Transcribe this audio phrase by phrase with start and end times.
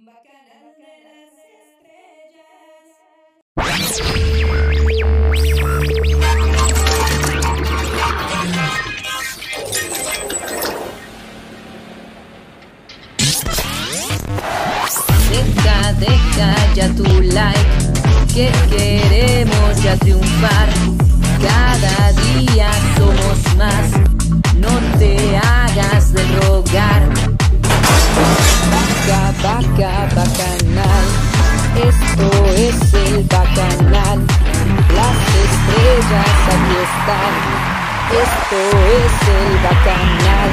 [0.00, 1.30] Bacanal de las
[1.62, 2.84] estrellas.
[15.30, 17.58] Deja, deja ya tu like,
[18.34, 20.68] que queremos ya triunfar.
[21.40, 23.90] Cada día somos más,
[24.56, 27.33] no te hagas de rogar.
[29.06, 31.06] Vaca, vaca, bacanal,
[31.76, 34.18] esto es el bacanal.
[34.96, 37.34] Las estrellas aquí están,
[38.22, 40.52] esto es el bacanal.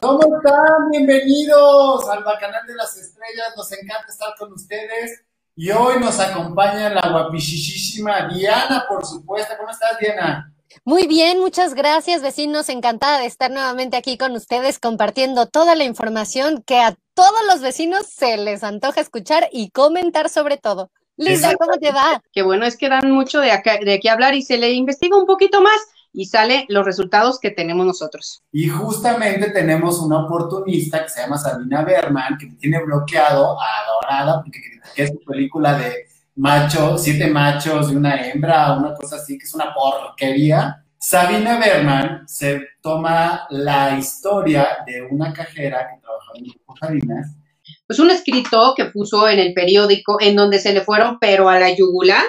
[0.00, 0.90] ¿Cómo están?
[0.90, 3.54] Bienvenidos al Bacanal de las Estrellas.
[3.56, 5.29] Nos encanta estar con ustedes.
[5.62, 9.52] Y hoy nos acompaña la guapichichísima Diana, por supuesto.
[9.58, 10.54] ¿Cómo estás, Diana?
[10.86, 12.70] Muy bien, muchas gracias, vecinos.
[12.70, 17.60] Encantada de estar nuevamente aquí con ustedes compartiendo toda la información que a todos los
[17.60, 20.90] vecinos se les antoja escuchar y comentar sobre todo.
[21.18, 22.22] Linda, ¿cómo te va?
[22.32, 25.18] que bueno es que dan mucho de, acá, de aquí hablar y se le investiga
[25.18, 25.78] un poquito más
[26.12, 28.42] y sale los resultados que tenemos nosotros.
[28.52, 34.60] Y justamente tenemos una oportunista que se llama Sabina Berman, que tiene bloqueado adorada porque
[34.60, 39.54] critiqué su película de macho, siete machos y una hembra, una cosa así, que es
[39.54, 40.84] una porquería.
[40.98, 47.36] Sabina Berman se toma la historia de una cajera que trabajaba en Grupo Salinas
[47.86, 51.58] Pues un escrito que puso en el periódico en donde se le fueron pero a
[51.58, 52.22] la yugular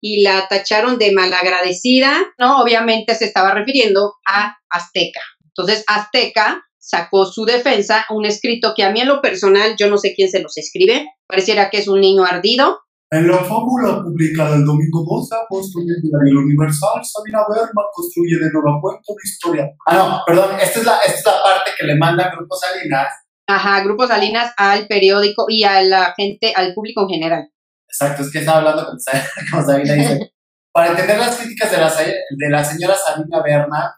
[0.00, 2.60] y la tacharon de malagradecida, ¿no?
[2.60, 5.20] Obviamente se estaba refiriendo a Azteca.
[5.46, 9.98] Entonces Azteca sacó su defensa, un escrito que a mí en lo personal, yo no
[9.98, 12.78] sé quién se los escribe, pareciera que es un niño ardido,
[13.10, 15.88] En la fábula publicada el domingo 2 de agosto en
[16.28, 19.64] el Universal, Sabina Berman construye de nueva cuenta una historia.
[19.86, 23.08] Ah, no, perdón, esta es la, esta es la parte que le manda Grupo Salinas.
[23.48, 27.50] ajá, Grupo Salinas al periódico y a la gente, al público en general.
[27.88, 29.94] Exacto, es que estaba hablando con, Sa- con Sabina.
[29.94, 30.32] Dice,
[30.72, 33.90] para entender las críticas de la, de la señora Sabina Berman,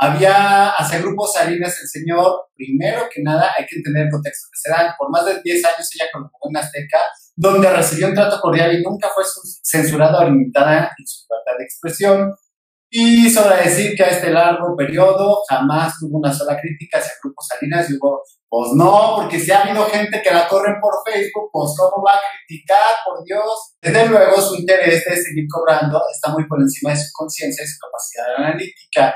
[0.00, 4.58] había hacia Grupo Salinas el señor, primero que nada, hay que entender el contexto que
[4.60, 4.94] se da.
[4.96, 6.98] Por más de 10 años ella colocó en Azteca,
[7.34, 11.58] donde recibió un trato cordial y nunca fue su- censurada o limitada en su libertad
[11.58, 12.34] de expresión.
[12.90, 17.42] Y sobre decir que a este largo periodo jamás tuvo una sola crítica hacia Grupo
[17.42, 21.50] Salinas y hubo, pues no, porque si ha habido gente que la corren por Facebook,
[21.52, 23.74] pues cómo va a criticar, por Dios.
[23.82, 27.68] Desde luego su interés de seguir cobrando está muy por encima de su conciencia y
[27.68, 29.14] su capacidad analítica.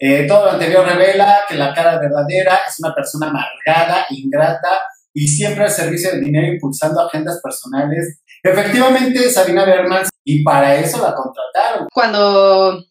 [0.00, 4.80] Eh, todo lo anterior revela que la cara verdadera es una persona amargada, ingrata
[5.14, 8.20] y siempre al servicio del dinero impulsando agendas personales.
[8.42, 11.86] Efectivamente, Sabina Berman, y para eso la contrataron.
[11.92, 12.82] Cuando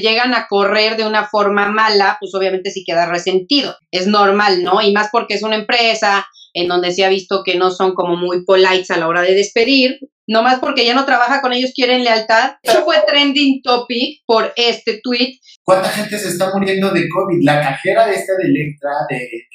[0.00, 3.76] llegan a correr de una forma mala, pues obviamente sí queda resentido.
[3.90, 4.80] Es normal, ¿no?
[4.82, 8.16] Y más porque es una empresa en donde se ha visto que no son como
[8.16, 9.98] muy polites a la hora de despedir.
[10.26, 12.54] No más porque ya no trabaja con ellos, quieren lealtad.
[12.62, 15.38] Eso fue trending topic por este tweet.
[15.62, 17.44] ¿Cuánta gente se está muriendo de COVID?
[17.44, 19.48] La cajera de esta de Electra, de, de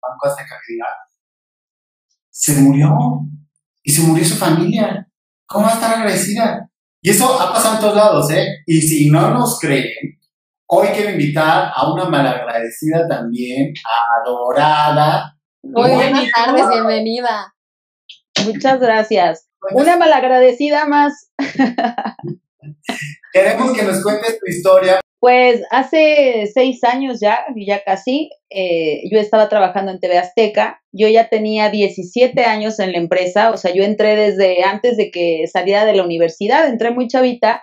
[0.00, 0.86] Banco que diga,
[2.30, 2.96] se murió.
[3.82, 5.06] Y se murió su familia.
[5.46, 6.69] ¿Cómo va a estar agradecida?
[7.02, 8.46] Y eso ha pasado en todos lados, ¿eh?
[8.66, 10.20] Y si no nos creen,
[10.66, 13.72] hoy quiero invitar a una malagradecida también,
[14.22, 15.34] adorada.
[15.62, 17.54] Muy buenas tardes, bienvenida.
[18.44, 19.48] Muchas gracias.
[19.72, 21.32] Una malagradecida más.
[23.32, 25.00] Queremos que nos cuentes tu historia.
[25.20, 30.80] Pues hace seis años ya, ya casi, eh, yo estaba trabajando en TV Azteca.
[30.92, 35.10] Yo ya tenía 17 años en la empresa, o sea, yo entré desde antes de
[35.10, 37.62] que saliera de la universidad, entré muy chavita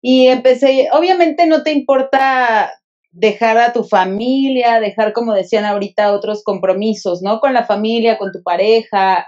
[0.00, 2.72] y empecé, obviamente no te importa
[3.10, 7.40] dejar a tu familia, dejar, como decían ahorita, otros compromisos, ¿no?
[7.40, 9.26] Con la familia, con tu pareja,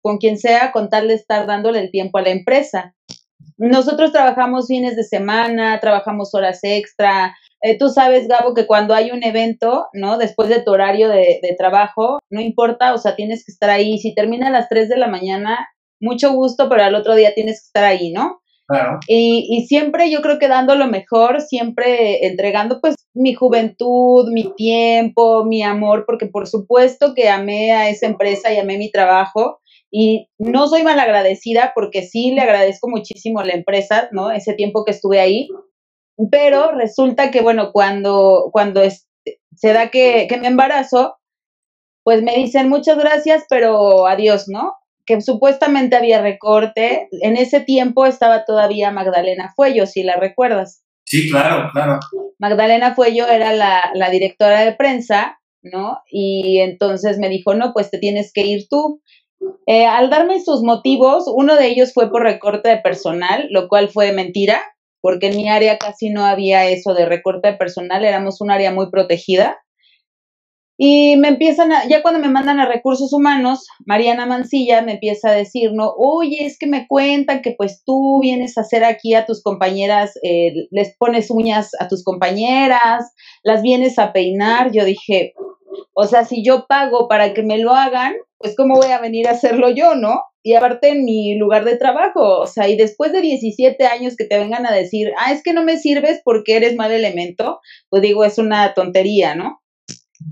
[0.00, 2.94] con quien sea, con tal de estar dándole el tiempo a la empresa.
[3.58, 7.36] Nosotros trabajamos fines de semana, trabajamos horas extra.
[7.62, 10.16] Eh, tú sabes, Gabo, que cuando hay un evento, ¿no?
[10.16, 13.98] Después de tu horario de, de trabajo, no importa, o sea, tienes que estar ahí.
[13.98, 15.68] Si termina a las 3 de la mañana,
[16.00, 18.40] mucho gusto, pero al otro día tienes que estar ahí, ¿no?
[18.66, 19.00] Claro.
[19.08, 24.54] Y, y siempre yo creo que dando lo mejor, siempre entregando pues mi juventud, mi
[24.54, 29.59] tiempo, mi amor, porque por supuesto que amé a esa empresa y amé mi trabajo
[29.90, 34.30] y no soy malagradecida porque sí le agradezco muchísimo a la empresa, ¿no?
[34.30, 35.48] Ese tiempo que estuve ahí,
[36.30, 38.82] pero resulta que bueno, cuando, cuando
[39.56, 41.16] se da que, que me embarazo,
[42.02, 44.74] pues me dicen muchas gracias, pero adiós, ¿no?
[45.10, 47.08] que supuestamente había recorte.
[47.20, 50.84] En ese tiempo estaba todavía Magdalena Fuello, si la recuerdas.
[51.04, 51.98] Sí, claro, claro.
[52.38, 55.98] Magdalena Fuello era la, la directora de prensa, ¿no?
[56.10, 59.02] Y entonces me dijo, no, pues te tienes que ir tú.
[59.66, 63.88] Eh, al darme sus motivos, uno de ellos fue por recorte de personal, lo cual
[63.88, 64.60] fue mentira,
[65.00, 68.72] porque en mi área casi no había eso de recorte de personal, éramos un área
[68.72, 69.58] muy protegida.
[70.82, 75.28] Y me empiezan a, ya cuando me mandan a recursos humanos, Mariana Mancilla me empieza
[75.28, 79.12] a decir, no, oye, es que me cuentan que pues tú vienes a hacer aquí
[79.12, 83.12] a tus compañeras, eh, les pones uñas a tus compañeras,
[83.42, 84.72] las vienes a peinar.
[84.72, 85.34] Yo dije,
[85.94, 89.28] o sea, si yo pago para que me lo hagan, pues cómo voy a venir
[89.28, 90.22] a hacerlo yo, ¿no?
[90.42, 94.24] Y aparte en mi lugar de trabajo, o sea, y después de 17 años que
[94.24, 98.02] te vengan a decir, ah, es que no me sirves porque eres mal elemento, pues
[98.02, 99.60] digo, es una tontería, ¿no?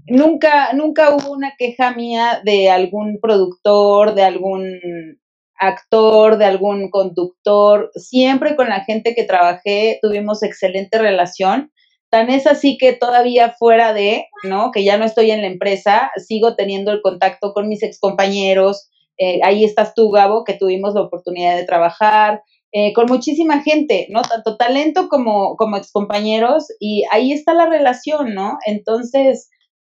[0.07, 5.19] nunca, nunca hubo una queja mía de algún productor, de algún
[5.59, 7.91] actor, de algún conductor.
[7.95, 11.73] Siempre con la gente que trabajé tuvimos excelente relación.
[12.11, 14.71] Tan es así que todavía fuera de, ¿no?
[14.73, 18.89] Que ya no estoy en la empresa, sigo teniendo el contacto con mis excompañeros.
[19.19, 22.43] Eh, ahí estás tú, Gabo, que tuvimos la oportunidad de trabajar.
[22.73, 24.21] Eh, con muchísima gente, ¿no?
[24.23, 28.59] Tanto talento como, como excompañeros, y ahí está la relación, ¿no?
[28.67, 29.49] Entonces,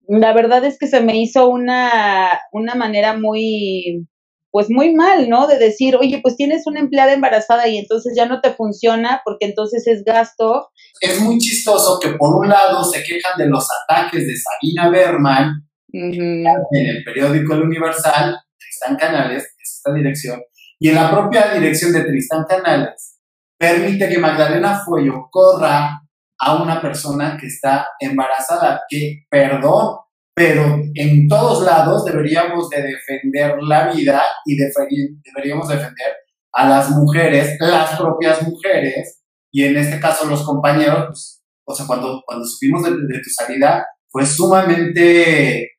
[0.08, 4.08] la verdad es que se me hizo una, una manera muy,
[4.52, 5.48] pues muy mal, ¿no?
[5.48, 9.46] De decir, oye, pues tienes una empleada embarazada y entonces ya no te funciona porque
[9.46, 10.70] entonces es gasto.
[11.02, 15.70] Es muy chistoso que por un lado se quejan de los ataques de Sabina Berman
[15.92, 20.42] en el periódico El Universal, Tristán Canales, es esta dirección,
[20.80, 23.18] y en la propia dirección de Tristán Canales
[23.58, 26.02] permite que Magdalena Fuello corra
[26.40, 29.98] a una persona que está embarazada, que, perdón,
[30.34, 36.16] pero en todos lados deberíamos de defender la vida y deberíamos defender
[36.54, 39.22] a las mujeres, las propias mujeres,
[39.52, 43.30] y en este caso los compañeros, pues, o sea, cuando, cuando supimos de, de tu
[43.30, 45.72] salida, fue sumamente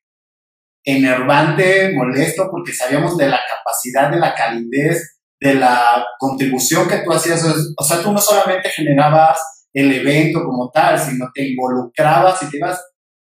[0.84, 7.12] enervante, molesto, porque sabíamos de la capacidad, de la calidez, de la contribución que tú
[7.12, 7.44] hacías.
[7.76, 12.56] O sea, tú no solamente generabas el evento como tal, sino te involucrabas y te
[12.58, 12.80] ibas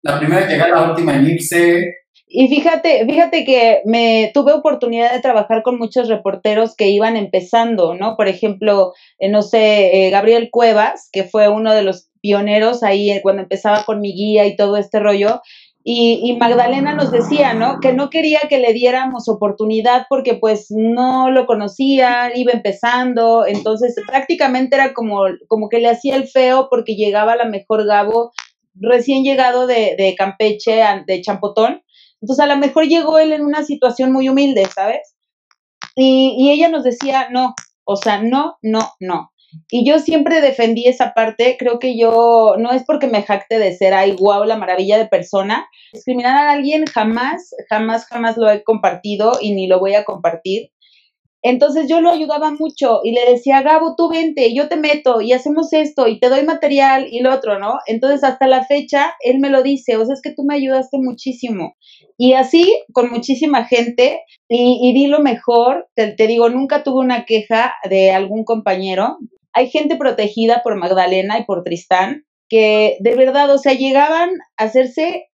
[0.08, 1.38] la primera en llegar, la última en.
[2.31, 7.94] Y fíjate, fíjate que me tuve oportunidad de trabajar con muchos reporteros que iban empezando,
[7.94, 8.16] ¿no?
[8.16, 13.10] Por ejemplo, eh, no sé, eh, Gabriel Cuevas, que fue uno de los pioneros ahí
[13.10, 15.40] eh, cuando empezaba con mi guía y todo este rollo,
[15.90, 17.81] y, Magdalena nos decía, ¿no?
[17.81, 23.94] Que no quería que le diéramos oportunidad porque pues no lo conocía, iba empezando, entonces
[24.06, 28.32] prácticamente era como, como que le hacía el feo porque llegaba la mejor Gabo
[28.80, 31.82] recién llegado de, de Campeche, de Champotón,
[32.20, 35.16] entonces a lo mejor llegó él en una situación muy humilde, ¿sabes?
[35.94, 37.54] Y, y ella nos decía, no,
[37.84, 39.30] o sea, no, no, no.
[39.70, 43.75] Y yo siempre defendí esa parte, creo que yo, no es porque me jacte de
[43.75, 48.62] ser, ay, guau, la maravilla de persona, discriminar a alguien jamás, jamás, jamás lo he
[48.62, 50.70] compartido y ni lo voy a compartir.
[51.43, 55.32] Entonces yo lo ayudaba mucho y le decía, Gabo, tú vente, yo te meto y
[55.32, 57.75] hacemos esto y te doy material y lo otro, ¿no?
[57.87, 60.99] Entonces hasta la fecha él me lo dice, o sea, es que tú me ayudaste
[60.99, 61.76] muchísimo.
[62.17, 67.00] Y así con muchísima gente y, y di lo mejor, te, te digo, nunca tuve
[67.00, 69.19] una queja de algún compañero,
[69.52, 74.65] hay gente protegida por Magdalena y por Tristán que de verdad, o sea, llegaban a
[74.65, 75.28] hacerse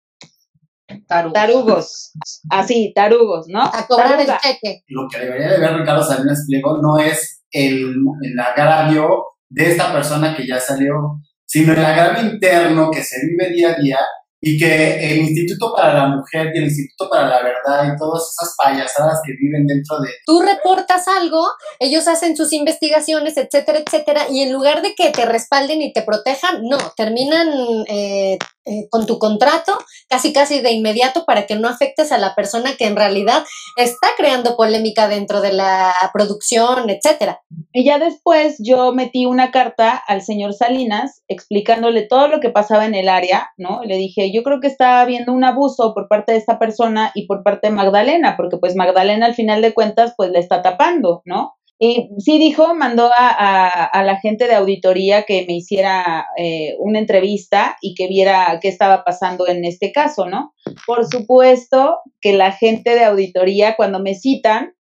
[1.07, 2.11] tarugos.
[2.49, 3.61] Así, tarugos, ¿no?
[3.61, 4.83] A cobrar el cheque.
[4.87, 9.91] Lo que debería de ver Ricardo Salinas Pliego no es el, el agravio de esta
[9.93, 13.99] persona que ya salió, sino el agravio interno que se vive día a día
[14.45, 18.29] y que el Instituto para la Mujer y el Instituto para la Verdad y todas
[18.29, 20.09] esas payasadas que viven dentro de...
[20.25, 21.47] Tú reportas algo,
[21.79, 26.01] ellos hacen sus investigaciones, etcétera, etcétera, y en lugar de que te respalden y te
[26.01, 27.47] protejan, no, terminan
[27.87, 29.77] eh, eh, con tu contrato
[30.07, 33.43] casi casi de inmediato para que no afectes a la persona que en realidad
[33.77, 37.41] está creando polémica dentro de la producción, etcétera.
[37.71, 42.85] Y ya después yo metí una carta al señor Salinas explicándole todo lo que pasaba
[42.85, 43.81] en el área, ¿no?
[43.83, 47.25] Le dije, yo creo que está habiendo un abuso por parte de esta persona y
[47.25, 51.21] por parte de Magdalena, porque pues Magdalena al final de cuentas pues le está tapando,
[51.25, 51.55] ¿no?
[51.85, 57.75] Y sí dijo, mandó a, la gente de auditoría que me hiciera eh, una entrevista
[57.81, 60.53] y que viera qué estaba pasando en este caso, ¿no?
[60.87, 64.73] Por supuesto que la gente de auditoría, cuando me citan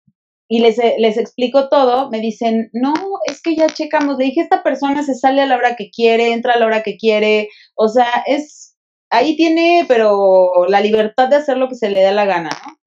[0.47, 2.95] y les, les explico todo, me dicen, no,
[3.27, 6.33] es que ya checamos, le dije, esta persona se sale a la hora que quiere,
[6.33, 8.77] entra a la hora que quiere, o sea, es,
[9.11, 12.82] ahí tiene, pero la libertad de hacer lo que se le da la gana, ¿no?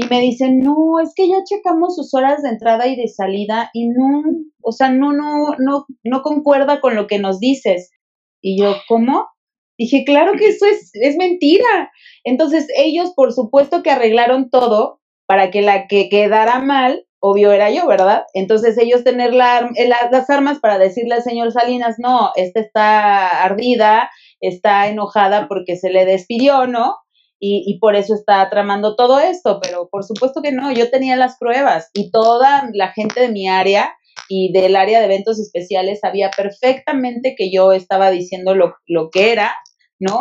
[0.00, 3.68] Y me dicen, no, es que ya checamos sus horas de entrada y de salida
[3.72, 4.22] y no,
[4.62, 7.90] o sea, no, no, no, no concuerda con lo que nos dices.
[8.40, 9.26] Y yo, ¿cómo?
[9.76, 11.90] Dije, claro que eso es, es mentira.
[12.22, 17.68] Entonces ellos, por supuesto que arreglaron todo para que la que quedara mal, obvio era
[17.72, 18.22] yo, ¿verdad?
[18.34, 19.68] Entonces ellos tener la,
[20.12, 25.90] las armas para decirle al señor Salinas, no, esta está ardida, está enojada porque se
[25.90, 26.94] le despidió, ¿no?
[27.40, 31.16] Y, y, por eso está tramando todo esto, pero por supuesto que no, yo tenía
[31.16, 33.94] las pruebas y toda la gente de mi área
[34.28, 39.32] y del área de eventos especiales sabía perfectamente que yo estaba diciendo lo, lo que
[39.32, 39.54] era,
[39.98, 40.20] ¿no?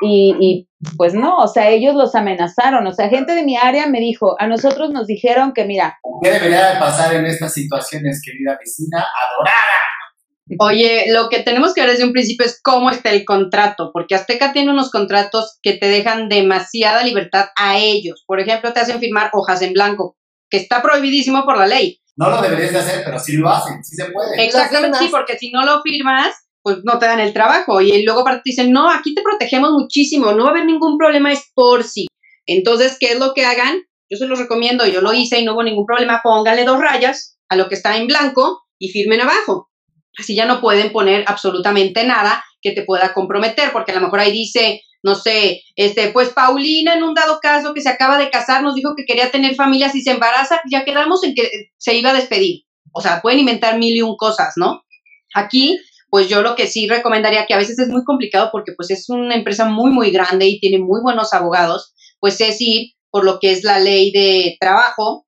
[0.00, 3.86] Y, y, pues no, o sea, ellos los amenazaron, o sea, gente de mi área
[3.88, 5.98] me dijo, a nosotros nos dijeron que mira.
[6.22, 9.88] ¿Qué debería de pasar en estas situaciones, querida vecina adorada?
[10.58, 14.14] Oye, lo que tenemos que ver desde un principio es cómo está el contrato, porque
[14.14, 18.24] Azteca tiene unos contratos que te dejan demasiada libertad a ellos.
[18.26, 20.16] Por ejemplo, te hacen firmar hojas en blanco,
[20.50, 22.00] que está prohibidísimo por la ley.
[22.16, 24.44] No lo deberías de hacer, pero sí lo hacen, sí se puede.
[24.44, 27.80] Exactamente, sí, porque si no lo firmas, pues no te dan el trabajo.
[27.80, 31.32] Y luego te dicen, no, aquí te protegemos muchísimo, no va a haber ningún problema,
[31.32, 32.08] es por sí.
[32.46, 33.82] Entonces, ¿qué es lo que hagan?
[34.10, 36.20] Yo se los recomiendo, yo lo hice y no hubo ningún problema.
[36.24, 39.70] Póngale dos rayas a lo que está en blanco y firmen abajo.
[40.18, 44.20] Así ya no pueden poner absolutamente nada que te pueda comprometer, porque a lo mejor
[44.20, 48.30] ahí dice, no sé, este, pues Paulina en un dado caso que se acaba de
[48.30, 51.94] casar nos dijo que quería tener familia si se embaraza, ya quedamos en que se
[51.94, 52.64] iba a despedir.
[52.92, 54.82] O sea, pueden inventar mil y un cosas, ¿no?
[55.34, 55.78] Aquí,
[56.10, 59.08] pues yo lo que sí recomendaría, que a veces es muy complicado porque pues es
[59.08, 63.38] una empresa muy, muy grande y tiene muy buenos abogados, pues es ir por lo
[63.38, 65.26] que es la ley de trabajo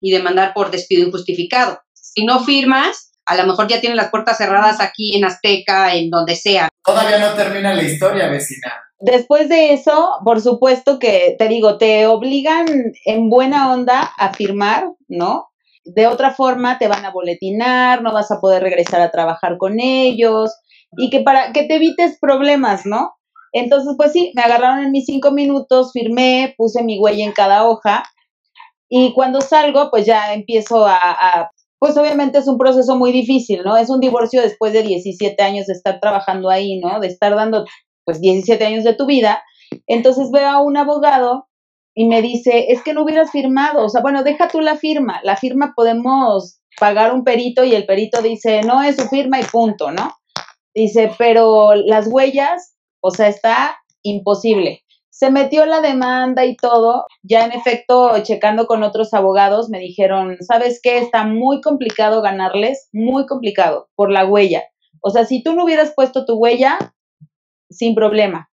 [0.00, 1.80] y demandar por despido injustificado.
[1.92, 6.08] Si no firmas, a lo mejor ya tienen las puertas cerradas aquí en Azteca, en
[6.08, 6.68] donde sea.
[6.82, 8.72] Todavía no termina la historia, vecina.
[9.00, 12.66] Después de eso, por supuesto que te digo, te obligan
[13.04, 15.50] en buena onda a firmar, ¿no?
[15.84, 19.78] De otra forma te van a boletinar, no vas a poder regresar a trabajar con
[19.78, 20.56] ellos
[20.96, 23.12] y que para que te evites problemas, ¿no?
[23.52, 27.68] Entonces, pues sí, me agarraron en mis cinco minutos, firmé, puse mi huella en cada
[27.68, 28.04] hoja
[28.88, 33.62] y cuando salgo, pues ya empiezo a, a pues obviamente es un proceso muy difícil,
[33.64, 33.76] ¿no?
[33.76, 37.00] Es un divorcio después de 17 años de estar trabajando ahí, ¿no?
[37.00, 37.64] De estar dando,
[38.04, 39.42] pues, 17 años de tu vida.
[39.86, 41.46] Entonces veo a un abogado
[41.94, 45.20] y me dice, es que no hubieras firmado, o sea, bueno, deja tú la firma,
[45.24, 49.44] la firma podemos pagar un perito y el perito dice, no es su firma y
[49.44, 50.14] punto, ¿no?
[50.74, 54.84] Dice, pero las huellas, o sea, está imposible
[55.18, 57.04] se metió la demanda y todo.
[57.24, 60.98] Ya en efecto, checando con otros abogados, me dijeron, ¿sabes qué?
[60.98, 64.62] Está muy complicado ganarles, muy complicado por la huella.
[65.00, 66.78] O sea, si tú no hubieras puesto tu huella,
[67.68, 68.48] sin problema,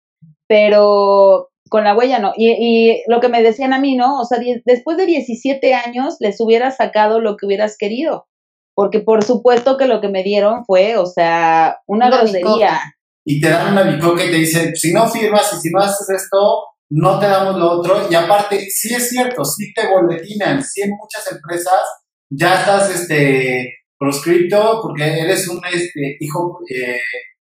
[0.47, 2.33] pero con la huella no.
[2.35, 4.19] Y, y lo que me decían a mí, ¿no?
[4.19, 8.25] O sea, después de 17 años les hubieras sacado lo que hubieras querido.
[8.73, 12.79] Porque por supuesto que lo que me dieron fue, o sea, una, una grosería
[13.25, 16.07] y te dan una bicoca y te dicen, si no firmas y si no haces
[16.09, 18.07] esto, no te damos lo otro.
[18.09, 21.81] Y aparte, sí es cierto, sí te boletinan, sí en muchas empresas
[22.29, 26.99] ya estás este, proscripto porque eres un este, hijo eh,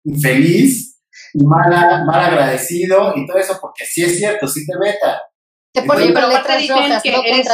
[0.04, 1.00] infeliz
[1.34, 1.70] y mal,
[2.06, 5.22] mal agradecido y todo eso, porque sí es cierto, sí te veta.
[5.72, 7.48] Te ponen pero aparte dicen que eres,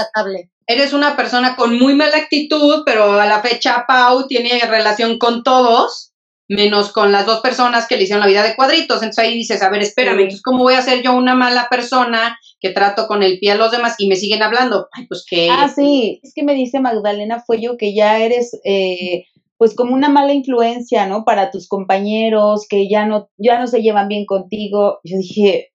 [0.67, 5.43] eres una persona con muy mala actitud, pero a la fecha Pau tiene relación con
[5.43, 6.14] todos
[6.49, 9.03] menos con las dos personas que le hicieron la vida de cuadritos.
[9.03, 12.39] Entonces ahí dices, a ver, espérame, entonces ¿cómo voy a ser yo una mala persona
[12.61, 14.89] que trato con el pie a los demás y me siguen hablando?
[14.93, 15.49] Ay, pues que...
[15.51, 18.59] Ah, sí, es que me dice Magdalena fue yo que ya eres...
[18.65, 19.25] Eh,
[19.57, 21.25] pues como una mala influencia, ¿no?
[21.25, 24.99] Para tus compañeros, que ya no, ya no se llevan bien contigo.
[25.05, 25.73] Yo dije,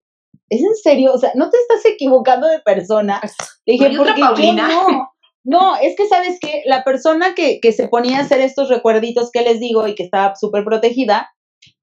[0.49, 1.13] ¿es en serio?
[1.13, 3.19] O sea, ¿no te estás equivocando de persona?
[3.21, 3.35] Pues,
[3.65, 5.09] Le dije, yo no.
[5.43, 9.31] No, es que sabes que la persona que, que se ponía a hacer estos recuerditos
[9.31, 11.31] que les digo y que estaba súper protegida,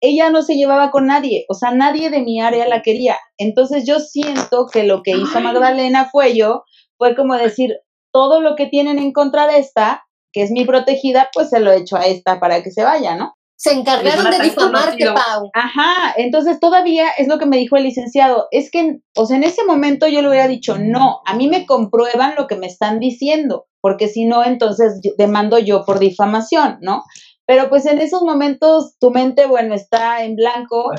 [0.01, 3.17] ella no se llevaba con nadie, o sea, nadie de mi área la quería.
[3.39, 6.65] Entonces yo siento que lo que hizo Magdalena fue yo,
[6.99, 7.77] fue como decir,
[8.13, 11.73] todo lo que tienen en contra de esta, que es mi protegida, pues se lo
[11.73, 13.36] he hecho a esta para que se vaya, ¿no?
[13.57, 15.51] Se encargaron de difamarte, Pau.
[15.55, 18.49] Ajá, entonces todavía es lo que me dijo el licenciado.
[18.51, 21.65] Es que, o sea, en ese momento yo le hubiera dicho, no, a mí me
[21.65, 27.03] comprueban lo que me están diciendo, porque si no, entonces demando yo por difamación, ¿no?
[27.47, 30.91] Pero pues en esos momentos tu mente, bueno, está en blanco,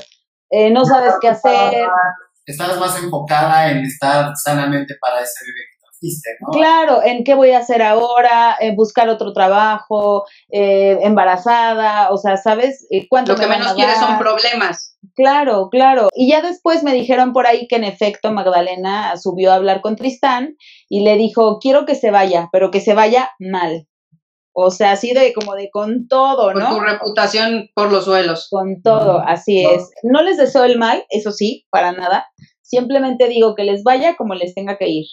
[0.49, 1.87] eh, no sabes qué hacer.
[2.45, 6.49] Estás más enfocada en estar sanamente para ese bebé que fuiste, ¿no?
[6.51, 12.37] Claro, en qué voy a hacer ahora, en buscar otro trabajo, eh, embarazada, o sea,
[12.37, 12.85] ¿sabes?
[12.89, 14.97] Eh, ¿Cuánto Lo que me menos a quieres son problemas.
[15.15, 16.09] Claro, claro.
[16.13, 19.95] Y ya después me dijeron por ahí que en efecto Magdalena subió a hablar con
[19.95, 20.55] Tristán
[20.89, 23.87] y le dijo, quiero que se vaya, pero que se vaya mal.
[24.59, 26.69] O sea, así de como de con todo, Por ¿no?
[26.69, 28.47] tu reputación por los suelos.
[28.49, 29.69] Con todo, así No.
[29.71, 29.91] es.
[30.01, 32.25] No les deseo el mal, eso sí, para nada.
[32.63, 35.05] Simplemente digo que les vaya como les tenga que ir.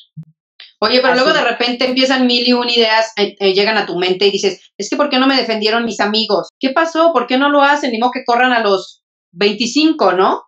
[0.85, 1.23] Oye, pero Así.
[1.23, 4.31] luego de repente empiezan mil y un ideas, eh, eh, llegan a tu mente y
[4.31, 6.49] dices, es que ¿por qué no me defendieron mis amigos?
[6.61, 7.13] ¿Qué pasó?
[7.13, 7.91] ¿Por qué no lo hacen?
[7.93, 10.43] Ni modo que corran a los 25, ¿no?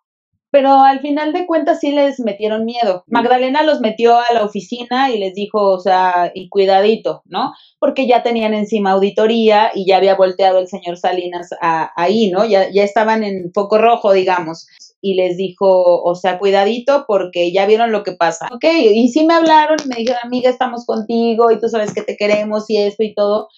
[0.53, 3.05] Pero al final de cuentas sí les metieron miedo.
[3.09, 7.53] Magdalena los metió a la oficina y les dijo, o sea, y cuidadito, ¿no?
[7.79, 12.47] Porque ya tenían encima auditoría y ya había volteado el señor Salinas a- ahí, ¿no?
[12.47, 14.67] Ya, ya estaban en foco rojo, digamos.
[15.09, 18.49] Y les dijo, o sea, cuidadito porque ya vieron lo que pasa.
[18.53, 22.03] Ok, y sí me hablaron y me dijeron, amiga, estamos contigo y tú sabes que
[22.03, 23.49] te queremos y esto y todo.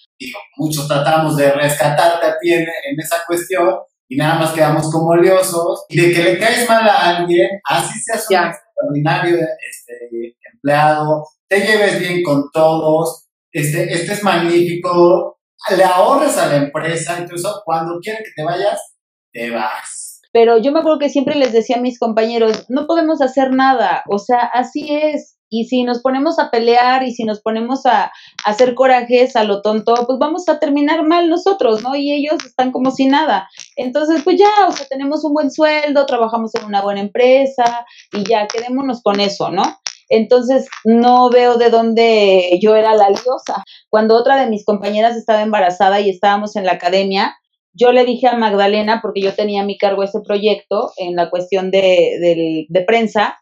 [0.57, 5.09] Muchos tratamos de rescatarte a ti en, en esa cuestión y nada más quedamos como
[5.09, 5.85] oleosos.
[5.89, 8.51] Y de que le caes mal a alguien, así seas un Ya.
[8.51, 15.39] extraordinario este, empleado, te lleves bien con todos, este, este es magnífico,
[15.75, 18.79] le ahorres a la empresa, incluso cuando quieren que te vayas,
[19.31, 20.08] te vas.
[20.31, 24.03] Pero yo me acuerdo que siempre les decía a mis compañeros, no podemos hacer nada,
[24.07, 25.35] o sea, así es.
[25.51, 28.11] Y si nos ponemos a pelear y si nos ponemos a,
[28.45, 31.95] hacer corajes a lo tonto, pues vamos a terminar mal nosotros, ¿no?
[31.95, 33.49] Y ellos están como si nada.
[33.75, 38.29] Entonces, pues ya, o sea, tenemos un buen sueldo, trabajamos en una buena empresa y
[38.29, 39.63] ya, quedémonos con eso, ¿no?
[40.09, 43.63] Entonces, no veo de dónde yo era la liosa.
[43.89, 47.35] Cuando otra de mis compañeras estaba embarazada y estábamos en la academia,
[47.73, 51.29] yo le dije a Magdalena, porque yo tenía a mi cargo ese proyecto en la
[51.29, 53.37] cuestión de, del- de prensa,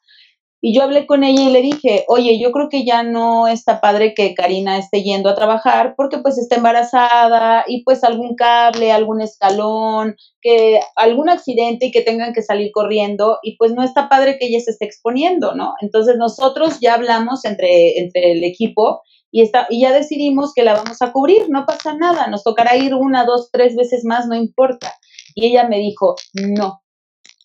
[0.60, 3.80] y yo hablé con ella y le dije, oye, yo creo que ya no está
[3.80, 8.92] padre que Karina esté yendo a trabajar porque pues está embarazada y pues algún cable,
[8.92, 14.10] algún escalón, que algún accidente y que tengan que salir corriendo y pues no está
[14.10, 15.74] padre que ella se esté exponiendo, ¿no?
[15.82, 20.74] Entonces nosotros ya hablamos entre, entre el equipo y, está, y ya decidimos que la
[20.74, 24.36] vamos a cubrir, no pasa nada, nos tocará ir una, dos, tres veces más, no
[24.36, 24.94] importa.
[25.36, 26.82] Y ella me dijo, no,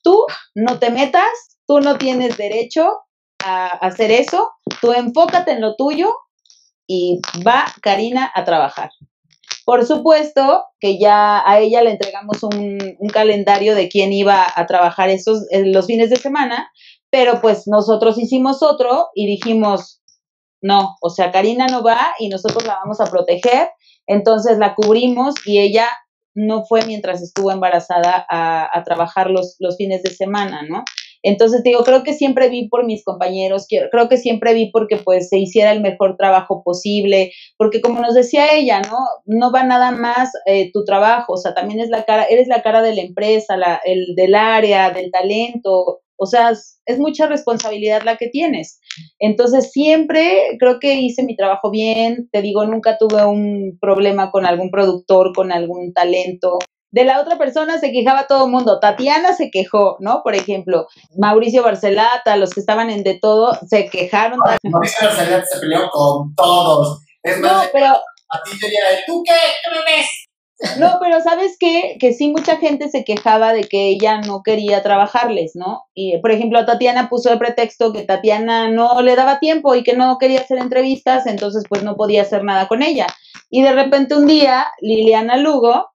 [0.02, 3.00] tú no te metas, tú no tienes derecho
[3.44, 6.14] a hacer eso, tú enfócate en lo tuyo
[6.86, 8.90] y va Karina a trabajar.
[9.64, 14.66] Por supuesto que ya a ella le entregamos un, un calendario de quién iba a
[14.66, 16.70] trabajar esos eh, los fines de semana,
[17.10, 20.01] pero pues nosotros hicimos otro y dijimos,
[20.62, 23.68] no, o sea, Karina no va y nosotros la vamos a proteger,
[24.06, 25.88] entonces la cubrimos y ella
[26.34, 30.84] no fue mientras estuvo embarazada a, trabajar los, fines de semana, ¿no?
[31.24, 35.28] Entonces, digo, creo que siempre vi por mis compañeros, creo que siempre vi porque pues
[35.28, 38.98] se hiciera el mejor trabajo posible, porque como nos decía ella, ¿no?
[39.26, 42.62] No va nada más eh, tu trabajo, o sea, también es la cara, eres la
[42.62, 48.02] cara de la empresa, la, el, del área, del talento, o sea, es, mucha responsabilidad
[48.04, 48.78] la que tienes.
[49.18, 54.46] Entonces, siempre creo que hice mi trabajo bien, te digo, nunca tuve un problema con
[54.46, 56.58] algún productor, con algún talento.
[56.92, 58.78] De la otra persona se quejaba todo el mundo.
[58.78, 60.22] Tatiana se quejó, ¿no?
[60.22, 60.86] Por ejemplo,
[61.18, 64.38] Mauricio Barcelata, los que estaban en de todo, se quejaron.
[64.62, 67.00] Mauricio Barcelona se peleó con todos.
[67.24, 69.32] Es No, más, pero a ti yo ya ¿tú qué?
[69.32, 70.06] ¿Qué me ves?
[70.78, 71.96] No, pero ¿sabes qué?
[71.98, 75.82] Que sí mucha gente se quejaba de que ella no quería trabajarles, ¿no?
[75.94, 79.94] Y, por ejemplo, Tatiana puso de pretexto que Tatiana no le daba tiempo y que
[79.94, 83.06] no quería hacer entrevistas, entonces pues no podía hacer nada con ella.
[83.50, 85.88] Y de repente un día, Liliana Lugo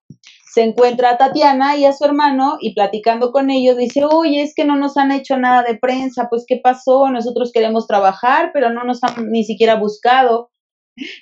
[0.53, 4.53] se encuentra a Tatiana y a su hermano y platicando con ellos dice, oye, es
[4.55, 7.09] que no nos han hecho nada de prensa, pues ¿qué pasó?
[7.09, 10.49] Nosotros queremos trabajar, pero no nos han ni siquiera buscado.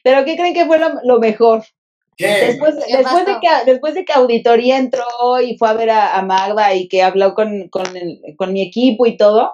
[0.04, 1.64] Pero ¿qué creen que fue lo, lo mejor?
[2.18, 2.28] ¿Qué?
[2.28, 5.04] Después, ¿Qué después, de que, después de que auditoría entró
[5.44, 8.62] y fue a ver a, a Magda y que habló con, con, el- con mi
[8.62, 9.54] equipo y todo,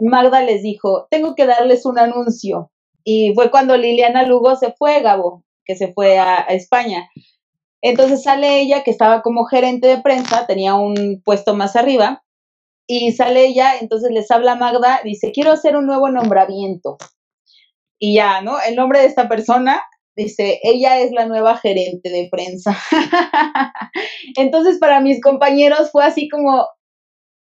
[0.00, 2.70] Magda les dijo, tengo que darles un anuncio.
[3.04, 7.08] Y fue cuando Liliana Lugo se fue, Gabo, que se fue a, a España.
[7.82, 12.22] Entonces sale ella, que estaba como gerente de prensa, tenía un puesto más arriba,
[12.86, 16.98] y sale ella, entonces les habla Magda, dice, quiero hacer un nuevo nombramiento.
[17.98, 18.60] Y ya, ¿no?
[18.60, 19.82] El nombre de esta persona
[20.14, 22.76] Dice, ella es la nueva gerente de prensa.
[24.36, 26.66] Entonces, para mis compañeros fue así como,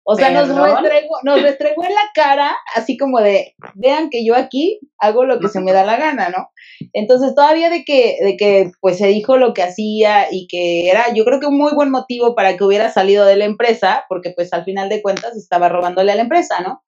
[0.03, 4.35] o sea, nos restregó, nos restregó en la cara, así como de, vean que yo
[4.35, 6.49] aquí hago lo que se me da la gana, ¿no?
[6.93, 11.13] Entonces, todavía de que, de que, pues, se dijo lo que hacía y que era,
[11.13, 14.31] yo creo que un muy buen motivo para que hubiera salido de la empresa, porque,
[14.35, 16.83] pues, al final de cuentas estaba robándole a la empresa, ¿no?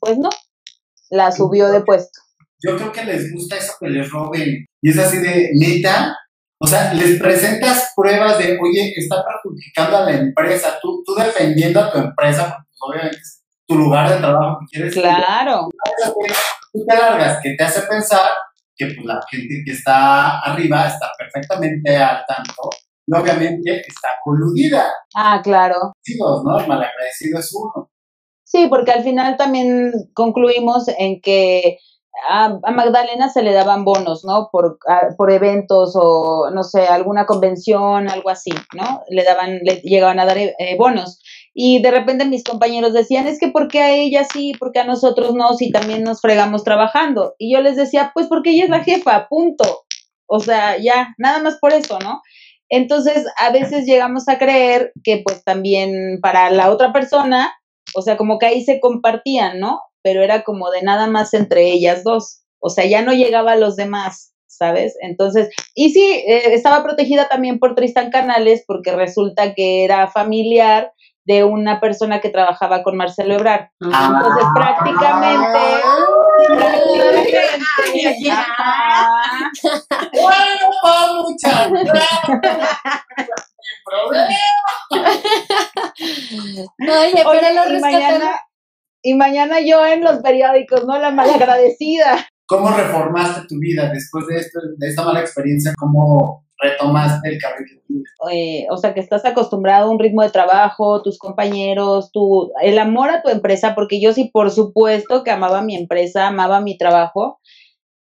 [0.00, 0.30] Pues no,
[1.10, 2.20] la subió de puesto.
[2.62, 4.66] Yo creo que les gusta eso que les roben.
[4.82, 6.16] Y es así de, neta,
[6.58, 11.80] o sea, les presentas pruebas de, oye, está perjudicando a la empresa, tú, tú defendiendo
[11.80, 14.94] a tu empresa, porque pues, obviamente es tu lugar de trabajo que quieres.
[14.94, 15.68] Claro.
[16.72, 18.30] Tú te largas, que te hace pensar
[18.76, 22.70] que pues, la gente que está arriba está perfectamente al tanto
[23.06, 24.86] y obviamente está coludida.
[25.14, 25.92] Ah, claro.
[26.18, 26.60] ¿no?
[26.60, 27.90] El malagradecido es uno.
[28.44, 31.78] Sí, porque al final también concluimos en que
[32.28, 34.48] a, a Magdalena se le daban bonos, ¿no?
[34.52, 39.02] Por, a- por eventos o, no sé, alguna convención, algo así, ¿no?
[39.08, 41.20] Le daban, le llegaban a dar eh, bonos.
[41.54, 44.80] Y de repente mis compañeros decían, es que ¿por qué a ella sí, por qué
[44.80, 47.34] a nosotros no, si también nos fregamos trabajando?
[47.38, 49.84] Y yo les decía, pues porque ella es la jefa, punto.
[50.26, 52.22] O sea, ya, nada más por eso, ¿no?
[52.68, 57.52] Entonces, a veces llegamos a creer que pues también para la otra persona,
[57.94, 59.80] o sea, como que ahí se compartían, ¿no?
[60.02, 62.42] Pero era como de nada más entre ellas dos.
[62.58, 64.96] O sea, ya no llegaba a los demás, ¿sabes?
[65.00, 70.92] Entonces, y sí, eh, estaba protegida también por Tristan Canales porque resulta que era familiar
[71.24, 73.68] de una persona que trabajaba con Marcelo Ebrard.
[73.82, 74.12] Ah.
[74.14, 75.58] Entonces, prácticamente,
[76.48, 79.50] prácticamente, ajá.
[80.12, 81.70] ¡Guapa, muchacha!
[83.84, 84.34] problema.
[86.78, 87.80] Oye, pero Oye, lo rescataron.
[87.80, 88.42] mañana,
[89.02, 90.98] y mañana yo en los periódicos, ¿no?
[90.98, 92.26] La malagradecida.
[92.46, 95.72] ¿Cómo reformaste tu vida después de, esto, de esta mala experiencia?
[95.78, 97.80] ¿Cómo retomaste el carril
[98.30, 102.78] eh, o sea, que estás acostumbrado a un ritmo de trabajo, tus compañeros, tu, el
[102.78, 106.76] amor a tu empresa, porque yo sí, por supuesto que amaba mi empresa, amaba mi
[106.76, 107.40] trabajo.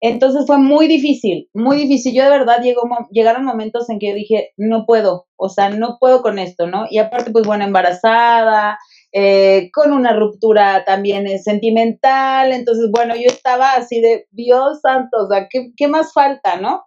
[0.01, 2.15] Entonces fue muy difícil, muy difícil.
[2.15, 5.97] Yo de verdad llegó, llegaron momentos en que yo dije, no puedo, o sea, no
[5.99, 6.85] puedo con esto, ¿no?
[6.89, 8.79] Y aparte, pues bueno, embarazada,
[9.11, 12.51] eh, con una ruptura también eh, sentimental.
[12.51, 16.83] Entonces, bueno, yo estaba así de, Dios santo, o sea, ¿qué, qué más falta, no?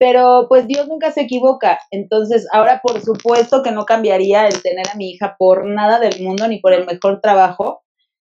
[0.00, 1.78] pero pues Dios nunca se equivoca.
[1.90, 6.22] Entonces, ahora por supuesto que no cambiaría el tener a mi hija por nada del
[6.22, 7.82] mundo ni por el mejor trabajo.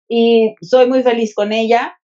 [0.09, 1.99] Y soy muy feliz con ella.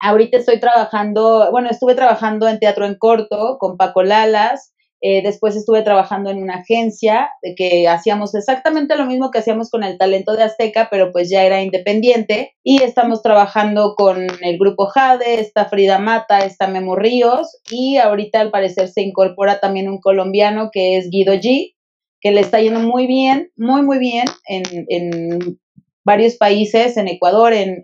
[0.00, 4.73] Ahorita estoy trabajando, bueno, estuve trabajando en teatro en corto con Paco Lalas.
[5.06, 9.84] Eh, después estuve trabajando en una agencia que hacíamos exactamente lo mismo que hacíamos con
[9.84, 12.54] el talento de Azteca, pero pues ya era independiente.
[12.62, 18.40] Y estamos trabajando con el grupo Jade, está Frida Mata, está Memo Ríos y ahorita
[18.40, 21.74] al parecer se incorpora también un colombiano que es Guido G,
[22.22, 25.60] que le está yendo muy bien, muy, muy bien en,
[26.02, 27.82] varios países, en Ecuador, en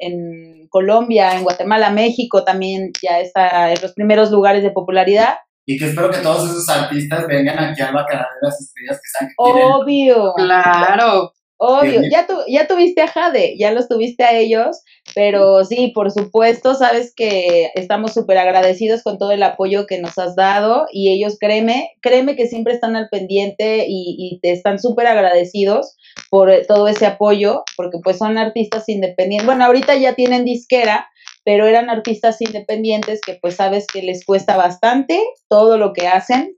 [0.70, 5.34] Colombia, en Guatemala, México también ya está en los primeros lugares de popularidad.
[5.66, 9.08] Y que espero que todos esos artistas vengan aquí al Bacanal de las Estrellas que
[9.18, 9.72] saben que tienen.
[9.72, 10.34] Obvio.
[10.36, 11.32] Claro.
[11.62, 14.80] Obvio, ya, tu, ya tuviste a Jade, ya los tuviste a ellos,
[15.14, 20.16] pero sí, por supuesto, sabes que estamos súper agradecidos con todo el apoyo que nos
[20.16, 24.78] has dado y ellos, créeme, créeme que siempre están al pendiente y, y te están
[24.78, 25.98] súper agradecidos
[26.30, 29.44] por todo ese apoyo, porque pues son artistas independientes.
[29.44, 31.10] Bueno, ahorita ya tienen disquera,
[31.44, 36.54] pero eran artistas independientes que pues sabes que les cuesta bastante todo lo que hacen.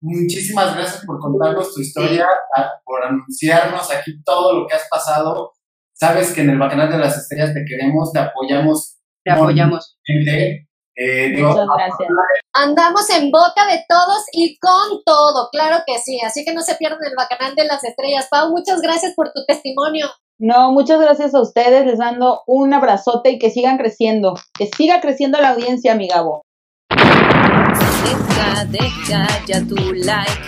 [0.00, 5.52] Muchísimas gracias por contarnos tu historia, a- por anunciarnos aquí todo lo que has pasado.
[5.94, 8.98] Sabes que en el Bacanal de las Estrellas te queremos, te apoyamos.
[9.24, 9.98] Te apoyamos.
[10.94, 12.08] Eh, digo, Muchas gracias.
[12.54, 16.20] Andamos en boca de todos y con todo, claro que sí.
[16.26, 18.26] Así que no se pierdan el Bacanal de las Estrellas.
[18.30, 20.06] Pau, muchas gracias por tu testimonio.
[20.44, 25.00] No, muchas gracias a ustedes, les mando un abrazote y que sigan creciendo, que siga
[25.00, 26.42] creciendo la audiencia, mi Gabo.
[26.90, 30.42] Deja, deja ya tu like,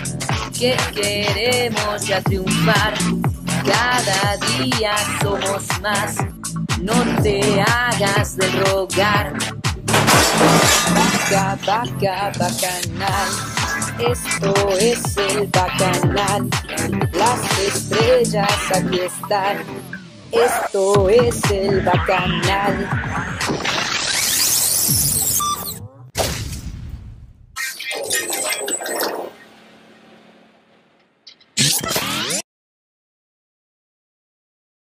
[0.59, 2.93] que queremos ya triunfar.
[3.63, 6.17] Cada día somos más,
[6.81, 9.31] no te hagas de rogar.
[10.93, 13.54] Vaca, vaca, bacanal,
[13.99, 16.49] esto es el bacanal.
[17.13, 19.57] Las estrellas aquí están,
[20.31, 22.89] esto es el bacanal.